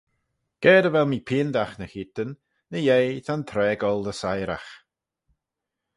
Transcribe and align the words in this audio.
Ga 0.61 0.73
dy 0.83 0.89
vel 0.93 1.07
mee 1.09 1.25
piandagh 1.27 1.73
ny 1.77 1.87
cheayrtyn, 1.91 2.31
ny-yeih 2.71 3.23
ta'n 3.25 3.41
traa 3.49 3.75
goll 3.81 4.01
dy 4.05 4.13
syragh. 4.21 4.69